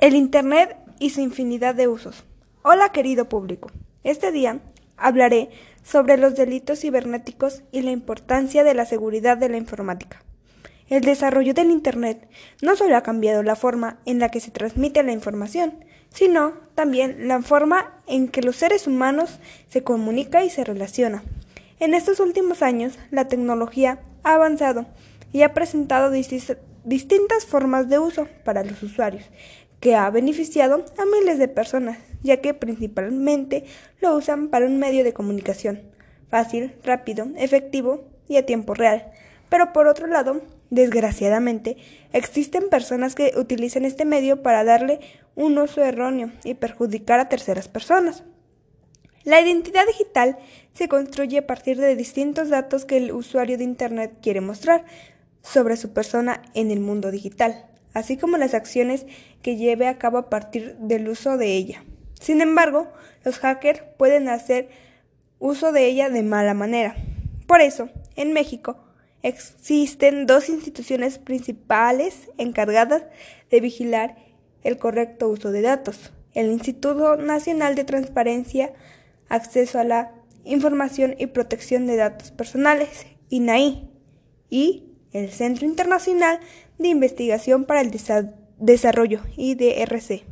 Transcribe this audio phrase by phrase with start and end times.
[0.00, 2.24] El Internet y su infinidad de usos.
[2.62, 3.70] Hola querido público.
[4.02, 4.60] Este día
[4.96, 5.50] hablaré
[5.84, 10.22] sobre los delitos cibernéticos y la importancia de la seguridad de la informática.
[10.88, 12.30] El desarrollo del Internet
[12.62, 17.28] no solo ha cambiado la forma en la que se transmite la información, sino también
[17.28, 19.38] la forma en que los seres humanos
[19.68, 21.24] se comunican y se relacionan.
[21.78, 24.86] En estos últimos años, la tecnología ha avanzado
[25.30, 29.24] y ha presentado distintas formas de uso para los usuarios,
[29.80, 33.64] que ha beneficiado a miles de personas, ya que principalmente
[34.00, 35.90] lo usan para un medio de comunicación
[36.30, 39.10] fácil, rápido, efectivo y a tiempo real.
[39.48, 41.76] Pero por otro lado, desgraciadamente,
[42.12, 45.00] existen personas que utilizan este medio para darle
[45.34, 48.22] un uso erróneo y perjudicar a terceras personas.
[49.24, 50.38] La identidad digital
[50.72, 54.84] se construye a partir de distintos datos que el usuario de Internet quiere mostrar
[55.42, 59.06] sobre su persona en el mundo digital, así como las acciones
[59.42, 61.84] que lleve a cabo a partir del uso de ella.
[62.20, 62.88] Sin embargo,
[63.24, 64.68] los hackers pueden hacer
[65.38, 66.96] uso de ella de mala manera.
[67.46, 68.76] Por eso, en México,
[69.22, 73.04] existen dos instituciones principales encargadas
[73.50, 74.16] de vigilar
[74.62, 76.12] el correcto uso de datos.
[76.34, 78.72] El Instituto Nacional de Transparencia,
[79.28, 80.12] Acceso a la
[80.44, 83.88] Información y Protección de Datos Personales, INAI,
[84.48, 86.40] y el Centro Internacional
[86.78, 88.39] de Investigación para el Desarrollo,
[89.36, 90.24] IDRC.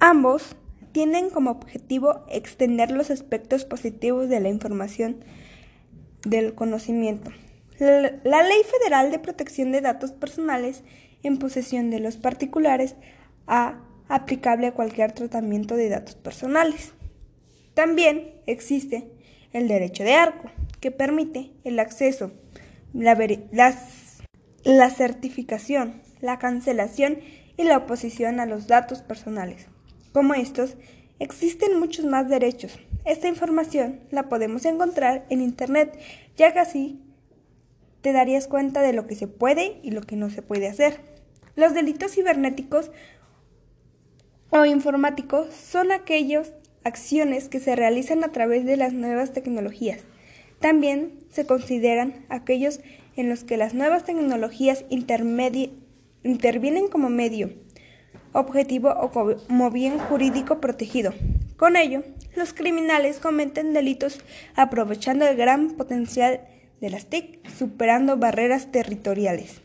[0.00, 0.56] Ambos
[0.92, 5.24] tienen como objetivo extender los aspectos positivos de la información
[6.24, 7.30] del conocimiento.
[7.78, 10.82] La, Ley Federal de Protección de Datos Personales
[11.22, 12.94] en posesión de los particulares
[13.46, 16.92] a aplicable a cualquier tratamiento de datos personales.
[17.74, 19.10] También existe
[19.52, 22.30] el derecho de arco, que permite el acceso,
[22.94, 23.18] la,
[24.64, 27.18] la certificación, la cancelación
[27.56, 29.66] y la oposición a los datos personales.
[30.12, 30.76] Como estos,
[31.18, 32.78] existen muchos más derechos.
[33.04, 35.98] Esta información la podemos encontrar en Internet,
[36.36, 37.00] ya que así
[38.00, 41.00] te darías cuenta de lo que se puede y lo que no se puede hacer.
[41.54, 42.90] Los delitos cibernéticos
[44.50, 46.52] o informáticos son aquellas
[46.84, 50.02] acciones que se realizan a través de las nuevas tecnologías.
[50.60, 52.80] También se consideran aquellos
[53.16, 54.84] en los que las nuevas tecnologías
[56.22, 57.50] intervienen como medio,
[58.32, 61.12] objetivo o como bien jurídico protegido.
[61.56, 62.02] Con ello,
[62.36, 64.20] los criminales cometen delitos
[64.54, 66.40] aprovechando el gran potencial
[66.80, 69.62] de las TIC, superando barreras territoriales.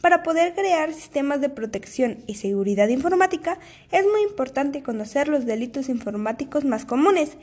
[0.00, 3.58] Para poder crear sistemas de protección y seguridad informática,
[3.90, 7.38] es muy importante conocer los delitos informáticos más comunes,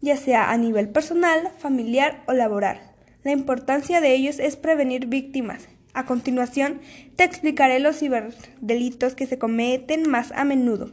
[0.00, 2.80] ya sea a nivel personal, familiar o laboral.
[3.22, 5.68] La importancia de ellos es prevenir víctimas.
[5.96, 6.82] A continuación,
[7.16, 10.92] te explicaré los ciberdelitos que se cometen más a menudo.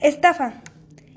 [0.00, 0.62] Estafa.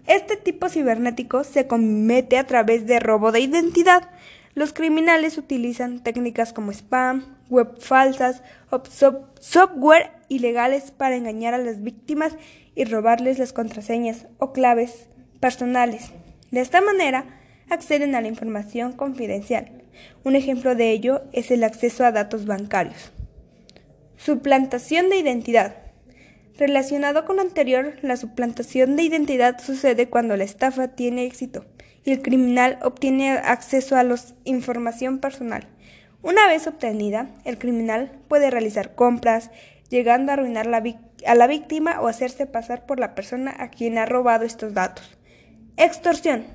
[0.05, 4.09] Este tipo cibernético se comete a través de robo de identidad.
[4.53, 8.83] Los criminales utilizan técnicas como spam, web falsas o
[9.39, 12.35] software ilegales para engañar a las víctimas
[12.75, 15.07] y robarles las contraseñas o claves
[15.39, 16.11] personales.
[16.51, 17.23] De esta manera,
[17.69, 19.78] acceden a la información confidencial.
[20.23, 23.11] Un ejemplo de ello es el acceso a datos bancarios.
[24.17, 25.75] Suplantación de identidad.
[26.57, 31.65] Relacionado con lo anterior, la suplantación de identidad sucede cuando la estafa tiene éxito
[32.03, 35.67] y el criminal obtiene acceso a la información personal.
[36.21, 39.51] Una vez obtenida, el criminal puede realizar compras,
[39.89, 44.05] llegando a arruinar a la víctima o hacerse pasar por la persona a quien ha
[44.05, 45.17] robado estos datos.
[45.77, 46.45] Extorsión.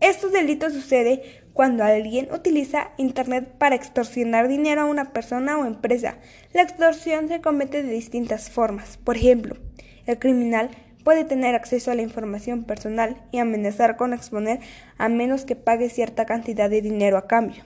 [0.00, 1.20] Estos delitos suceden
[1.54, 6.16] cuando alguien utiliza Internet para extorsionar dinero a una persona o empresa.
[6.52, 8.98] La extorsión se comete de distintas formas.
[8.98, 9.56] Por ejemplo,
[10.04, 10.70] el criminal
[11.04, 14.58] puede tener acceso a la información personal y amenazar con exponer
[14.98, 17.62] a menos que pague cierta cantidad de dinero a cambio.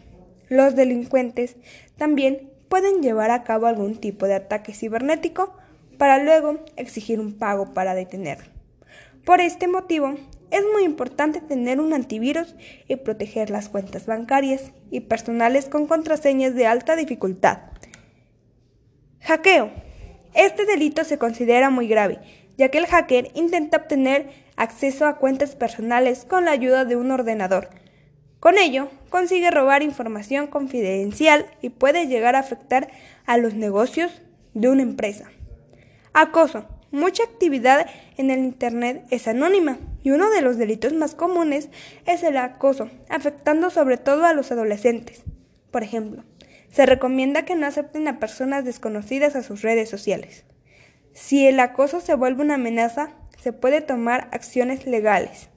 [0.48, 1.56] Los delincuentes
[1.96, 5.56] también pueden llevar a cabo algún tipo de ataque cibernético
[5.96, 8.46] para luego exigir un pago para detenerlo.
[9.24, 10.14] Por este motivo,
[10.50, 12.54] es muy importante tener un antivirus
[12.86, 17.58] y proteger las cuentas bancarias y personales con contraseñas de alta dificultad.
[19.20, 19.70] Hackeo.
[20.34, 22.20] Este delito se considera muy grave
[22.58, 27.12] ya que el hacker intenta obtener acceso a cuentas personales con la ayuda de un
[27.12, 27.70] ordenador.
[28.40, 32.88] Con ello, consigue robar información confidencial y puede llegar a afectar
[33.26, 34.22] a los negocios
[34.54, 35.30] de una empresa.
[36.12, 36.66] Acoso.
[36.90, 37.86] Mucha actividad
[38.16, 41.68] en el Internet es anónima y uno de los delitos más comunes
[42.06, 45.22] es el acoso, afectando sobre todo a los adolescentes.
[45.70, 46.24] Por ejemplo,
[46.70, 50.44] se recomienda que no acepten a personas desconocidas a sus redes sociales.
[51.12, 55.50] Si el acoso se vuelve una amenaza, se puede tomar acciones legales.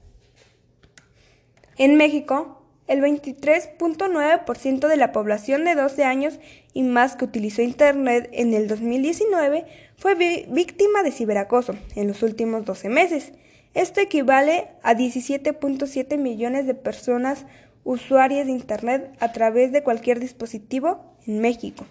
[1.77, 2.60] En México,
[2.91, 6.39] el 23.9% de la población de 12 años
[6.73, 9.65] y más que utilizó Internet en el 2019
[9.95, 10.15] fue
[10.49, 13.31] víctima de ciberacoso en los últimos 12 meses.
[13.73, 17.45] Esto equivale a 17.7 millones de personas
[17.85, 21.85] usuarias de Internet a través de cualquier dispositivo en México.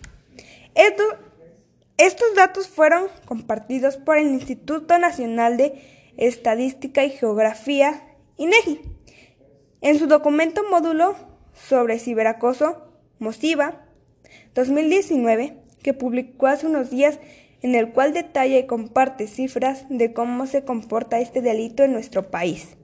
[1.97, 5.81] estos datos fueron compartidos por el Instituto Nacional de
[6.19, 8.03] Estadística y Geografía,
[8.37, 8.83] INEGI,
[9.81, 11.17] en su documento módulo
[11.55, 12.87] sobre ciberacoso,
[13.19, 13.83] MOSIVA
[14.55, 17.19] 2019, que publicó hace unos días
[17.63, 22.31] en el cual detalla y comparte cifras de cómo se comporta este delito en nuestro
[22.31, 22.77] país.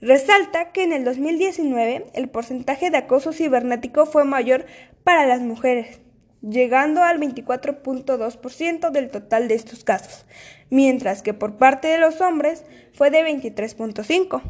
[0.00, 4.66] Resalta que en el 2019 el porcentaje de acoso cibernético fue mayor
[5.04, 6.00] para las mujeres,
[6.42, 10.26] llegando al 24.2% del total de estos casos,
[10.70, 14.42] mientras que por parte de los hombres fue de 23.5%.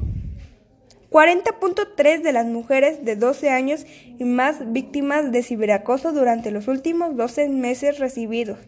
[1.12, 3.84] 40.3 de las mujeres de 12 años
[4.18, 8.58] y más víctimas de ciberacoso durante los últimos 12 meses recibidos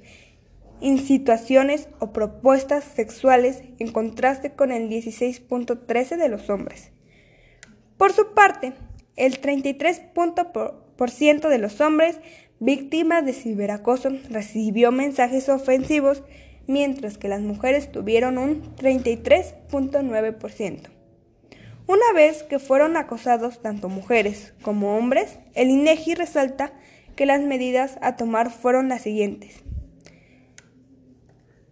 [0.82, 6.90] en situaciones o propuestas sexuales en contraste con el 16.13 de los hombres.
[7.96, 8.74] Por su parte,
[9.16, 12.18] el 33% de los hombres
[12.60, 16.22] víctimas de ciberacoso recibió mensajes ofensivos,
[16.66, 20.93] mientras que las mujeres tuvieron un 33.9%.
[21.86, 26.72] Una vez que fueron acosados tanto mujeres como hombres, el INEGI resalta
[27.14, 29.62] que las medidas a tomar fueron las siguientes.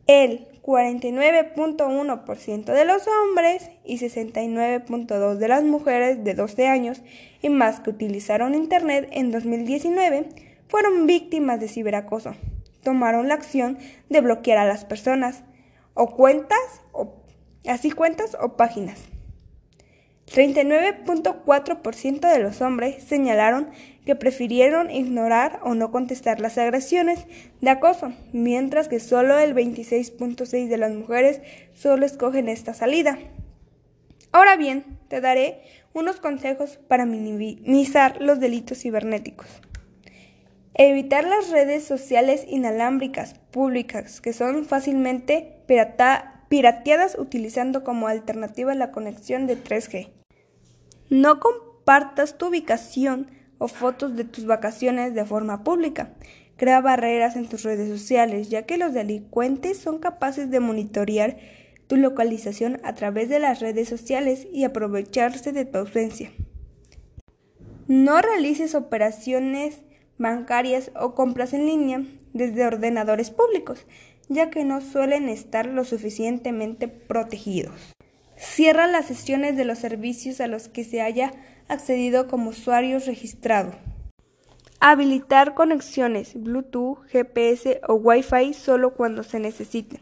[0.06, 7.03] El 49.1% de los hombres y 69.2% de las mujeres de 12 años
[7.41, 10.29] y más que utilizaron Internet en 2019
[10.69, 12.35] fueron víctimas de ciberacoso.
[12.82, 13.79] Tomaron la acción
[14.11, 15.43] de bloquear a las personas
[15.94, 17.14] o cuentas o
[17.67, 19.12] así cuentas o páginas.
[20.32, 23.69] 39.4% de los hombres señalaron
[24.06, 27.26] que prefirieron ignorar o no contestar las agresiones
[27.61, 31.43] de acoso, mientras que solo el 26.6% de las mujeres
[31.75, 33.19] solo escogen esta salida.
[34.32, 35.61] Ahora bien, te daré
[35.93, 39.49] unos consejos para minimizar los delitos cibernéticos.
[40.73, 45.58] Evitar las redes sociales inalámbricas públicas que son fácilmente
[46.49, 50.21] pirateadas utilizando como alternativa la conexión de 3G.
[51.12, 53.26] No compartas tu ubicación
[53.59, 56.14] o fotos de tus vacaciones de forma pública.
[56.56, 61.37] Crea barreras en tus redes sociales, ya que los delincuentes son capaces de monitorear
[61.87, 66.32] tu localización a través de las redes sociales y aprovecharse de tu ausencia.
[67.88, 69.82] No realices operaciones
[70.17, 73.85] bancarias o compras en línea desde ordenadores públicos,
[74.31, 77.91] ya que no suelen estar lo suficientemente protegidos.
[78.42, 81.32] Cierra las sesiones de los servicios a los que se haya
[81.68, 83.72] accedido como usuario registrado.
[84.80, 90.00] Habilitar conexiones Bluetooth, GPS o Wi-Fi solo cuando se necesiten.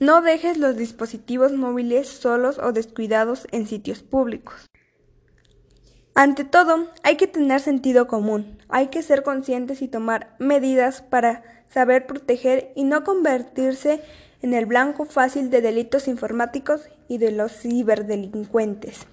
[0.00, 4.66] No dejes los dispositivos móviles solos o descuidados en sitios públicos.
[6.14, 11.42] Ante todo, hay que tener sentido común, hay que ser conscientes y tomar medidas para
[11.72, 14.02] saber proteger y no convertirse
[14.42, 19.06] en el blanco fácil de delitos informáticos y de los ciberdelincuentes.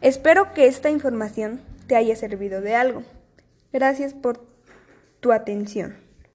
[0.00, 3.02] Espero que esta información te haya servido de algo.
[3.72, 4.40] Gracias por
[5.20, 6.09] tu atención.